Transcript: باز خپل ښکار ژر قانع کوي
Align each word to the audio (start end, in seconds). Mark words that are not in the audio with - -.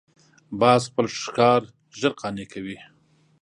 باز 0.59 0.81
خپل 0.89 1.05
ښکار 1.21 1.61
ژر 1.99 2.13
قانع 2.21 2.45
کوي 2.53 2.77